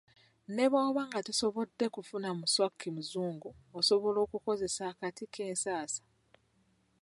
[0.55, 6.01] Ne bw'oba nga tosobodde kufuna muswaki muzungu, osobola okukozesa akati k'ensasa.